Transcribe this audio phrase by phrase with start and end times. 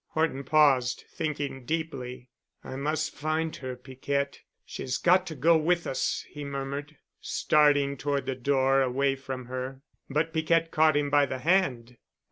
[0.15, 2.27] Horton paused, thinking deeply.
[2.63, 4.39] "I must find her, Piquette.
[4.65, 9.83] She's got to go with us," he murmured, starting toward the door away from her.
[10.09, 11.97] But Piquette caught him by the hand.